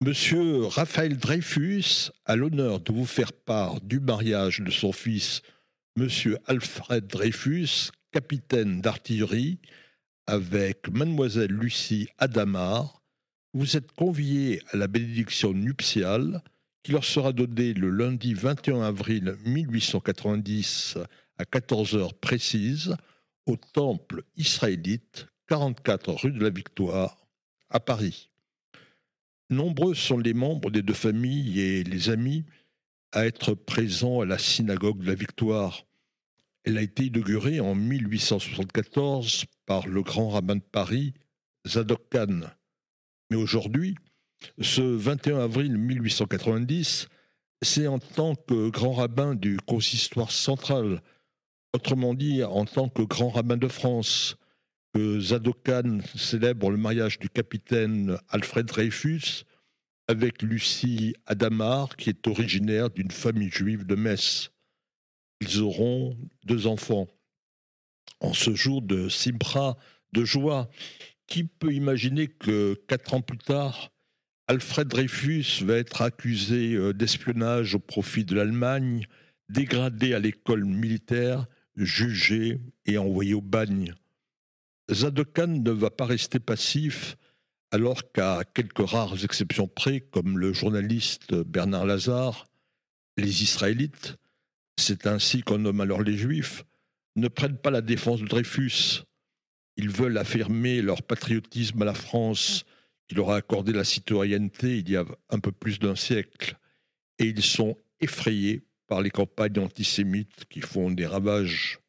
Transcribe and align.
Monsieur 0.00 0.64
Raphaël 0.66 1.16
Dreyfus 1.16 2.12
a 2.24 2.36
l'honneur 2.36 2.78
de 2.78 2.92
vous 2.92 3.04
faire 3.04 3.32
part 3.32 3.80
du 3.80 3.98
mariage 3.98 4.60
de 4.60 4.70
son 4.70 4.92
fils, 4.92 5.42
Monsieur 5.96 6.38
Alfred 6.46 7.08
Dreyfus, 7.08 7.90
capitaine 8.12 8.80
d'artillerie, 8.80 9.58
avec 10.28 10.88
Mademoiselle 10.88 11.50
Lucie 11.50 12.06
Adamar. 12.18 13.02
Vous 13.54 13.76
êtes 13.76 13.90
conviés 13.90 14.62
à 14.70 14.76
la 14.76 14.86
bénédiction 14.86 15.52
nuptiale 15.52 16.44
qui 16.84 16.92
leur 16.92 17.04
sera 17.04 17.32
donnée 17.32 17.74
le 17.74 17.90
lundi 17.90 18.34
21 18.34 18.82
avril 18.82 19.36
1890 19.46 20.96
à 21.38 21.44
14 21.44 21.96
heures 21.96 22.14
précises 22.14 22.94
au 23.46 23.56
temple 23.56 24.22
israélite 24.36 25.26
44 25.48 26.12
rue 26.12 26.30
de 26.30 26.40
la 26.40 26.50
Victoire 26.50 27.26
à 27.68 27.80
Paris. 27.80 28.30
Nombreux 29.50 29.94
sont 29.94 30.18
les 30.18 30.34
membres 30.34 30.70
des 30.70 30.82
deux 30.82 30.92
familles 30.92 31.60
et 31.60 31.82
les 31.82 32.10
amis 32.10 32.44
à 33.12 33.24
être 33.24 33.54
présents 33.54 34.20
à 34.20 34.26
la 34.26 34.36
synagogue 34.36 34.98
de 34.98 35.06
la 35.06 35.14
Victoire. 35.14 35.86
Elle 36.64 36.76
a 36.76 36.82
été 36.82 37.06
inaugurée 37.06 37.58
en 37.58 37.74
1874 37.74 39.46
par 39.64 39.86
le 39.86 40.02
grand 40.02 40.28
rabbin 40.28 40.56
de 40.56 40.60
Paris, 40.60 41.14
Zadok 41.66 42.10
Khan. 42.10 42.40
Mais 43.30 43.36
aujourd'hui, 43.36 43.94
ce 44.60 44.82
21 44.82 45.38
avril 45.38 45.78
1890, 45.78 47.08
c'est 47.62 47.86
en 47.86 47.98
tant 47.98 48.34
que 48.34 48.68
grand 48.68 48.92
rabbin 48.92 49.34
du 49.34 49.56
consistoire 49.66 50.30
central, 50.30 51.02
autrement 51.72 52.12
dit 52.12 52.44
en 52.44 52.66
tant 52.66 52.90
que 52.90 53.02
grand 53.02 53.30
rabbin 53.30 53.56
de 53.56 53.68
France, 53.68 54.36
que 54.94 55.20
Zadokan 55.20 56.00
célèbre 56.16 56.70
le 56.70 56.76
mariage 56.76 57.18
du 57.18 57.28
capitaine 57.28 58.18
Alfred 58.28 58.66
Dreyfus 58.66 59.44
avec 60.08 60.42
Lucie 60.42 61.14
Adamar, 61.26 61.96
qui 61.96 62.08
est 62.08 62.26
originaire 62.26 62.90
d'une 62.90 63.10
famille 63.10 63.50
juive 63.50 63.84
de 63.84 63.94
Metz. 63.94 64.50
Ils 65.40 65.60
auront 65.60 66.16
deux 66.44 66.66
enfants. 66.66 67.06
En 68.20 68.32
ce 68.32 68.54
jour 68.54 68.82
de 68.82 69.08
Simra, 69.08 69.76
de 70.12 70.24
joie, 70.24 70.70
qui 71.26 71.44
peut 71.44 71.72
imaginer 71.72 72.26
que 72.26 72.74
quatre 72.88 73.14
ans 73.14 73.20
plus 73.20 73.38
tard, 73.38 73.92
Alfred 74.48 74.88
Dreyfus 74.88 75.62
va 75.62 75.76
être 75.76 76.00
accusé 76.00 76.74
euh, 76.74 76.94
d'espionnage 76.94 77.74
au 77.74 77.78
profit 77.78 78.24
de 78.24 78.34
l'Allemagne, 78.34 79.06
dégradé 79.50 80.14
à 80.14 80.18
l'école 80.18 80.64
militaire, 80.64 81.46
jugé 81.76 82.58
et 82.86 82.96
envoyé 82.96 83.34
au 83.34 83.42
bagne. 83.42 83.92
Zadokan 84.90 85.62
ne 85.62 85.70
va 85.70 85.90
pas 85.90 86.06
rester 86.06 86.40
passif 86.40 87.16
alors 87.70 88.10
qu'à 88.12 88.42
quelques 88.54 88.88
rares 88.88 89.22
exceptions 89.24 89.68
près, 89.68 90.00
comme 90.00 90.38
le 90.38 90.52
journaliste 90.52 91.34
Bernard 91.34 91.84
Lazare, 91.84 92.46
les 93.18 93.42
Israélites, 93.42 94.16
c'est 94.78 95.06
ainsi 95.06 95.42
qu'on 95.42 95.58
nomme 95.58 95.80
alors 95.80 96.02
les 96.02 96.16
Juifs, 96.16 96.64
ne 97.16 97.28
prennent 97.28 97.58
pas 97.58 97.70
la 97.70 97.82
défense 97.82 98.20
de 98.20 98.26
Dreyfus. 98.26 99.02
Ils 99.76 99.90
veulent 99.90 100.16
affirmer 100.16 100.80
leur 100.80 101.02
patriotisme 101.02 101.82
à 101.82 101.84
la 101.84 101.94
France 101.94 102.64
qui 103.06 103.14
leur 103.14 103.30
a 103.30 103.36
accordé 103.36 103.72
la 103.72 103.84
citoyenneté 103.84 104.78
il 104.78 104.90
y 104.90 104.96
a 104.96 105.04
un 105.30 105.38
peu 105.38 105.52
plus 105.52 105.78
d'un 105.78 105.96
siècle. 105.96 106.58
Et 107.18 107.26
ils 107.26 107.42
sont 107.42 107.76
effrayés 108.00 108.62
par 108.86 109.02
les 109.02 109.10
campagnes 109.10 109.58
antisémites 109.58 110.44
qui 110.48 110.60
font 110.60 110.90
des 110.90 111.06
ravages. 111.06 111.80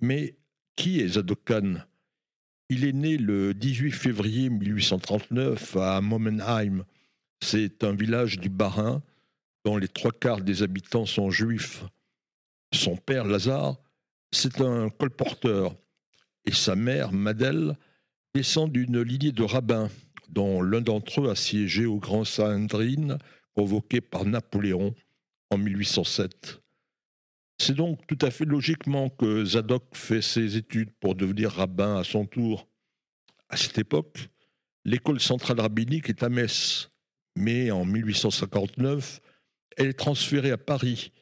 Mais 0.00 0.36
qui 0.76 1.00
est 1.00 1.08
Zadokan? 1.08 1.86
Il 2.68 2.84
est 2.84 2.92
né 2.92 3.16
le 3.16 3.54
18 3.54 3.92
février 3.92 4.48
1839 4.48 5.76
à 5.76 6.00
Momenheim. 6.00 6.84
C'est 7.40 7.84
un 7.84 7.94
village 7.94 8.38
du 8.38 8.48
Bas-Rhin 8.48 9.02
dont 9.64 9.76
les 9.76 9.88
trois 9.88 10.12
quarts 10.12 10.40
des 10.40 10.62
habitants 10.62 11.06
sont 11.06 11.30
juifs. 11.30 11.84
Son 12.72 12.96
père, 12.96 13.24
Lazare, 13.24 13.76
c'est 14.32 14.60
un 14.60 14.88
colporteur 14.88 15.76
et 16.44 16.52
sa 16.52 16.74
mère, 16.76 17.12
Madel, 17.12 17.76
descend 18.34 18.70
d'une 18.72 19.00
lignée 19.00 19.32
de 19.32 19.42
rabbins 19.42 19.90
dont 20.28 20.62
l'un 20.62 20.80
d'entre 20.80 21.22
eux 21.22 21.30
a 21.30 21.36
siégé 21.36 21.86
au 21.86 21.98
Grand 21.98 22.24
Saint-Andrine, 22.24 23.18
convoqué 23.54 24.00
par 24.00 24.24
Napoléon 24.24 24.94
en 25.50 25.58
1807. 25.58 26.63
C'est 27.58 27.74
donc 27.74 28.06
tout 28.06 28.18
à 28.20 28.30
fait 28.30 28.44
logiquement 28.44 29.08
que 29.08 29.44
Zadok 29.44 29.84
fait 29.94 30.22
ses 30.22 30.56
études 30.56 30.90
pour 31.00 31.14
devenir 31.14 31.52
rabbin 31.52 31.96
à 31.96 32.04
son 32.04 32.26
tour. 32.26 32.68
À 33.48 33.56
cette 33.56 33.78
époque, 33.78 34.28
l'école 34.84 35.20
centrale 35.20 35.60
rabbinique 35.60 36.08
est 36.08 36.22
à 36.22 36.28
Metz, 36.28 36.90
mais 37.36 37.70
en 37.70 37.84
1859, 37.84 39.20
elle 39.76 39.88
est 39.88 39.98
transférée 39.98 40.50
à 40.50 40.58
Paris 40.58 41.12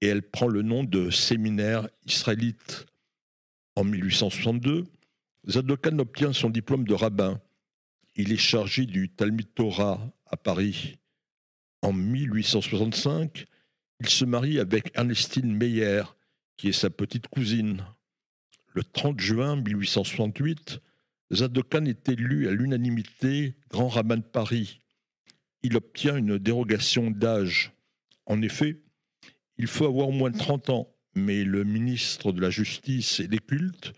et 0.00 0.08
elle 0.08 0.22
prend 0.22 0.48
le 0.48 0.62
nom 0.62 0.84
de 0.84 1.10
séminaire 1.10 1.88
israélite. 2.04 2.86
En 3.76 3.84
1862, 3.84 4.84
Zadokan 5.48 5.98
obtient 5.98 6.32
son 6.32 6.50
diplôme 6.50 6.86
de 6.86 6.94
rabbin. 6.94 7.40
Il 8.16 8.32
est 8.32 8.38
chargé 8.38 8.86
du 8.86 9.10
Talmud 9.10 9.46
Torah 9.54 10.00
à 10.26 10.36
Paris. 10.36 10.98
En 11.82 11.92
1865, 11.92 13.46
il 14.00 14.08
se 14.08 14.24
marie 14.24 14.58
avec 14.58 14.96
Ernestine 14.96 15.54
Meyer, 15.54 16.02
qui 16.56 16.68
est 16.68 16.72
sa 16.72 16.90
petite 16.90 17.28
cousine. 17.28 17.84
Le 18.74 18.82
30 18.84 19.20
juin 19.20 19.56
1868, 19.56 20.80
Zadokan 21.32 21.86
est 21.86 22.08
élu 22.08 22.48
à 22.48 22.52
l'unanimité 22.52 23.56
grand 23.70 23.88
rabbin 23.88 24.18
de 24.18 24.22
Paris. 24.22 24.80
Il 25.62 25.76
obtient 25.76 26.16
une 26.16 26.38
dérogation 26.38 27.10
d'âge. 27.10 27.72
En 28.26 28.42
effet, 28.42 28.82
il 29.56 29.66
faut 29.66 29.86
avoir 29.86 30.08
au 30.08 30.12
moins 30.12 30.30
30 30.30 30.70
ans, 30.70 30.94
mais 31.14 31.44
le 31.44 31.64
ministre 31.64 32.32
de 32.32 32.40
la 32.40 32.50
Justice 32.50 33.20
et 33.20 33.28
des 33.28 33.38
Cultes 33.38 33.92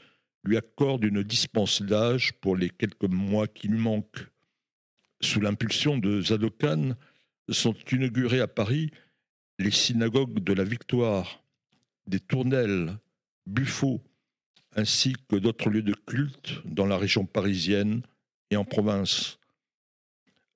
lui 0.44 0.56
accorde 0.56 1.04
une 1.04 1.22
dispense 1.22 1.82
d'âge 1.82 2.32
pour 2.40 2.56
les 2.56 2.70
quelques 2.70 3.02
mois 3.04 3.48
qui 3.48 3.68
lui 3.68 3.78
manquent. 3.78 4.28
Sous 5.20 5.40
l'impulsion 5.40 5.98
de 5.98 6.20
Zadokan, 6.22 6.94
sont 7.50 7.74
inaugurées 7.90 8.40
à 8.40 8.46
Paris 8.46 8.90
les 9.58 9.70
synagogues 9.70 10.38
de 10.38 10.52
la 10.52 10.64
Victoire, 10.64 11.42
des 12.06 12.20
Tournelles, 12.20 12.98
Buffo, 13.46 14.00
ainsi 14.76 15.14
que 15.28 15.36
d'autres 15.36 15.70
lieux 15.70 15.82
de 15.82 15.94
culte 15.94 16.60
dans 16.64 16.86
la 16.86 16.96
région 16.96 17.26
parisienne 17.26 18.02
et 18.50 18.56
en 18.56 18.64
province. 18.64 19.38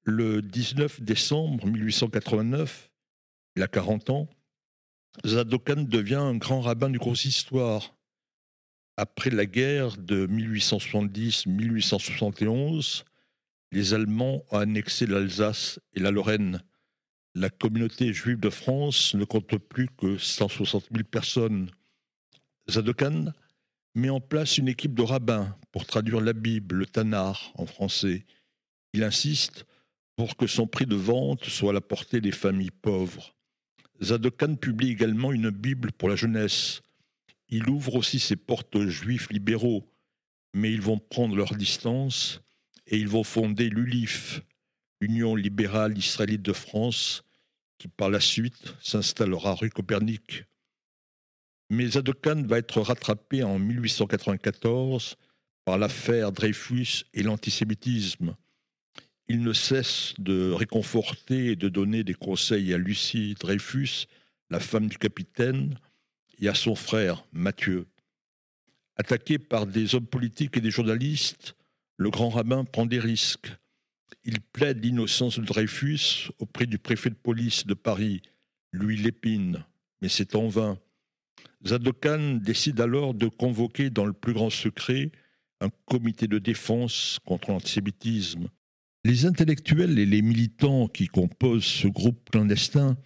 Le 0.04 0.42
19 0.42 1.00
décembre 1.00 1.66
1889, 1.66 2.90
il 3.56 3.62
a 3.62 3.68
40 3.68 4.10
ans, 4.10 4.28
Zadokan 5.26 5.84
devient 5.84 6.16
un 6.16 6.36
grand 6.36 6.60
rabbin 6.60 6.90
du 6.90 6.98
consistoire. 6.98 7.94
Après 8.96 9.30
la 9.30 9.46
guerre 9.46 9.96
de 9.96 10.26
1870-1871, 10.26 13.04
les 13.72 13.94
Allemands 13.94 14.44
ont 14.50 14.58
annexé 14.58 15.06
l'Alsace 15.06 15.80
et 15.94 16.00
la 16.00 16.10
Lorraine 16.10 16.62
la 17.34 17.50
communauté 17.50 18.12
juive 18.12 18.40
de 18.40 18.50
France 18.50 19.14
ne 19.14 19.24
compte 19.24 19.56
plus 19.56 19.88
que 19.96 20.18
160 20.18 20.88
000 20.92 21.04
personnes. 21.04 21.70
Zadokan 22.70 23.32
met 23.94 24.10
en 24.10 24.20
place 24.20 24.58
une 24.58 24.68
équipe 24.68 24.94
de 24.94 25.02
rabbins 25.02 25.56
pour 25.70 25.86
traduire 25.86 26.20
la 26.20 26.32
Bible, 26.32 26.76
le 26.76 26.86
Tanar 26.86 27.52
en 27.54 27.66
français. 27.66 28.26
Il 28.92 29.02
insiste 29.02 29.66
pour 30.16 30.36
que 30.36 30.46
son 30.46 30.66
prix 30.66 30.86
de 30.86 30.94
vente 30.94 31.44
soit 31.44 31.70
à 31.70 31.74
la 31.74 31.80
portée 31.80 32.20
des 32.20 32.32
familles 32.32 32.70
pauvres. 32.70 33.34
Zadokan 34.02 34.56
publie 34.56 34.90
également 34.90 35.32
une 35.32 35.50
Bible 35.50 35.92
pour 35.92 36.08
la 36.08 36.16
jeunesse. 36.16 36.82
Il 37.48 37.68
ouvre 37.68 37.94
aussi 37.94 38.18
ses 38.18 38.36
portes 38.36 38.74
aux 38.76 38.86
juifs 38.86 39.30
libéraux, 39.30 39.88
mais 40.54 40.72
ils 40.72 40.82
vont 40.82 40.98
prendre 40.98 41.36
leur 41.36 41.54
distance 41.54 42.40
et 42.86 42.98
ils 42.98 43.08
vont 43.08 43.24
fonder 43.24 43.68
l'ULIF, 43.70 44.42
Union 45.02 45.34
libérale 45.34 45.98
israélite 45.98 46.42
de 46.42 46.52
France, 46.52 47.24
qui 47.76 47.88
par 47.88 48.08
la 48.08 48.20
suite 48.20 48.74
s'installera 48.80 49.56
rue 49.56 49.68
Copernic. 49.68 50.44
Mais 51.70 51.88
Zadokan 51.88 52.44
va 52.44 52.58
être 52.58 52.80
rattrapé 52.80 53.42
en 53.42 53.58
1894 53.58 55.16
par 55.64 55.76
l'affaire 55.76 56.30
Dreyfus 56.30 57.04
et 57.14 57.24
l'antisémitisme. 57.24 58.36
Il 59.26 59.42
ne 59.42 59.52
cesse 59.52 60.14
de 60.18 60.52
réconforter 60.52 61.46
et 61.46 61.56
de 61.56 61.68
donner 61.68 62.04
des 62.04 62.14
conseils 62.14 62.72
à 62.72 62.78
Lucie 62.78 63.34
Dreyfus, 63.40 64.06
la 64.50 64.60
femme 64.60 64.86
du 64.86 64.98
capitaine, 64.98 65.78
et 66.38 66.48
à 66.48 66.54
son 66.54 66.76
frère 66.76 67.24
Mathieu. 67.32 67.86
Attaqué 68.96 69.38
par 69.38 69.66
des 69.66 69.96
hommes 69.96 70.06
politiques 70.06 70.58
et 70.58 70.60
des 70.60 70.70
journalistes, 70.70 71.56
le 71.96 72.10
grand 72.10 72.28
rabbin 72.28 72.64
prend 72.64 72.86
des 72.86 73.00
risques. 73.00 73.50
Il 74.24 74.40
plaide 74.40 74.84
l'innocence 74.84 75.38
de 75.38 75.44
Dreyfus 75.44 76.30
auprès 76.38 76.66
du 76.66 76.78
préfet 76.78 77.10
de 77.10 77.14
police 77.14 77.66
de 77.66 77.74
Paris, 77.74 78.22
Louis 78.72 78.96
Lépine, 78.96 79.64
mais 80.00 80.08
c'est 80.08 80.34
en 80.34 80.48
vain. 80.48 80.78
Zadokan 81.66 82.34
décide 82.42 82.80
alors 82.80 83.14
de 83.14 83.28
convoquer 83.28 83.90
dans 83.90 84.06
le 84.06 84.12
plus 84.12 84.32
grand 84.32 84.50
secret 84.50 85.12
un 85.60 85.70
comité 85.86 86.26
de 86.26 86.38
défense 86.38 87.18
contre 87.24 87.50
l'antisémitisme. 87.50 88.48
Les 89.04 89.26
intellectuels 89.26 89.98
et 89.98 90.06
les 90.06 90.22
militants 90.22 90.88
qui 90.88 91.06
composent 91.06 91.64
ce 91.64 91.88
groupe 91.88 92.30
clandestin 92.30 92.96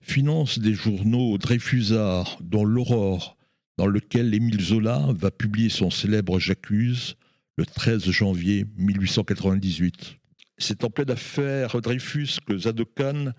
financent 0.00 0.58
des 0.58 0.74
journaux 0.74 1.38
dreyfusards, 1.38 2.38
dont 2.40 2.64
l'Aurore, 2.64 3.36
dans 3.78 3.86
lequel 3.86 4.34
Émile 4.34 4.60
Zola 4.60 5.06
va 5.14 5.30
publier 5.30 5.70
son 5.70 5.90
célèbre 5.90 6.38
J'accuse 6.38 7.16
le 7.56 7.66
13 7.66 8.10
janvier 8.10 8.66
1898. 8.76 10.16
C'est 10.62 10.84
en 10.84 10.90
pleine 10.90 11.10
affaire 11.10 11.80
Dreyfus 11.80 12.36
que 12.46 12.58
Zadokhan 12.58 13.32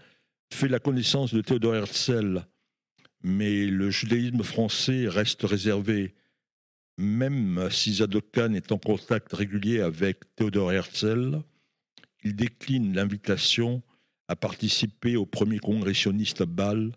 fait 0.52 0.68
la 0.68 0.80
connaissance 0.80 1.32
de 1.32 1.42
Théodore 1.42 1.76
Herzl, 1.76 2.44
mais 3.22 3.68
le 3.68 3.92
judaïsme 3.92 4.42
français 4.42 5.08
reste 5.08 5.44
réservé. 5.44 6.16
Même 6.98 7.70
si 7.70 7.94
Zadokhan 7.94 8.54
est 8.54 8.72
en 8.72 8.80
contact 8.80 9.32
régulier 9.34 9.82
avec 9.82 10.36
Théodore 10.36 10.74
Herzl, 10.74 11.44
il 12.24 12.36
décline 12.36 12.96
l'invitation 12.96 13.84
à 14.28 14.36
participer 14.36 15.16
au 15.16 15.28
premier 15.28 15.60
congrès 15.60 15.94
sioniste 15.94 16.42
à 16.42 16.48
Bâle 16.48 16.92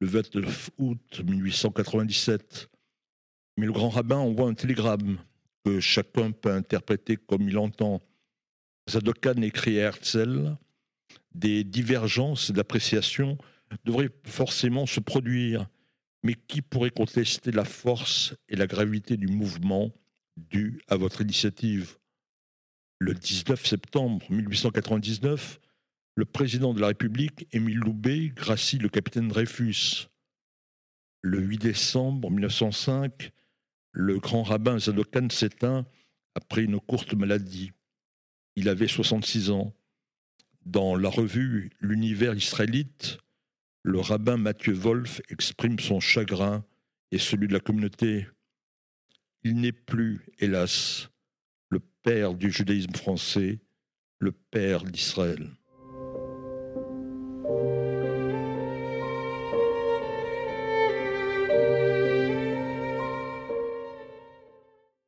le 0.00 0.08
29 0.08 0.70
août 0.78 1.22
1897. 1.24 2.68
Mais 3.56 3.66
le 3.66 3.72
grand 3.72 3.90
rabbin 3.90 4.16
envoie 4.16 4.48
un 4.48 4.54
télégramme 4.54 5.18
que 5.64 5.78
chacun 5.78 6.32
peut 6.32 6.52
interpréter 6.52 7.16
comme 7.16 7.48
il 7.48 7.58
entend. 7.58 8.02
Zadokhan 8.88 9.42
écrit 9.42 9.80
à 9.80 9.88
Herzl 9.88 10.56
Des 11.34 11.62
divergences 11.62 12.50
d'appréciation 12.50 13.36
devraient 13.84 14.10
forcément 14.24 14.86
se 14.86 15.00
produire, 15.00 15.68
mais 16.22 16.34
qui 16.34 16.62
pourrait 16.62 16.90
contester 16.90 17.50
la 17.50 17.66
force 17.66 18.34
et 18.48 18.56
la 18.56 18.66
gravité 18.66 19.16
du 19.16 19.26
mouvement 19.26 19.92
dû 20.36 20.80
à 20.88 20.96
votre 20.96 21.20
initiative? 21.20 21.98
Le 22.98 23.14
19 23.14 23.64
septembre 23.64 24.26
1899, 24.30 25.60
le 26.16 26.24
président 26.24 26.72
de 26.72 26.80
la 26.80 26.88
République, 26.88 27.46
Émile 27.52 27.78
Loubet, 27.78 28.32
gracie 28.34 28.78
le 28.78 28.88
capitaine 28.88 29.28
Dreyfus. 29.28 30.08
Le 31.20 31.40
8 31.40 31.58
décembre 31.58 32.30
1905, 32.30 33.30
le 33.92 34.18
grand 34.18 34.42
rabbin 34.42 34.78
Zadokhan 34.78 35.28
s'éteint 35.30 35.86
après 36.34 36.62
une 36.62 36.80
courte 36.80 37.14
maladie. 37.14 37.72
Il 38.58 38.68
avait 38.68 38.88
66 38.88 39.50
ans. 39.50 39.72
Dans 40.66 40.96
la 40.96 41.08
revue 41.08 41.70
L'univers 41.80 42.34
israélite, 42.34 43.18
le 43.84 44.00
rabbin 44.00 44.36
Mathieu 44.36 44.74
Wolf 44.74 45.20
exprime 45.28 45.78
son 45.78 46.00
chagrin 46.00 46.64
et 47.12 47.18
celui 47.18 47.46
de 47.46 47.52
la 47.52 47.60
communauté. 47.60 48.26
Il 49.44 49.60
n'est 49.60 49.70
plus, 49.70 50.26
hélas, 50.40 51.08
père 52.08 52.32
du 52.32 52.50
judaïsme 52.50 52.94
français, 52.94 53.58
le 54.18 54.32
père 54.32 54.82
d'Israël. 54.84 55.50